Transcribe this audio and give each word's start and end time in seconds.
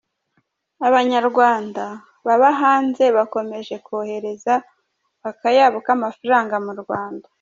Abanyarwanda 0.87 1.83
baba 2.25 2.49
hanze 2.61 3.03
bakomeje 3.17 3.75
kohereza 3.85 4.53
akayabo 5.29 5.77
k’amafaranga 5.85 6.55
mu 6.65 6.73
Rwanda 6.81 7.27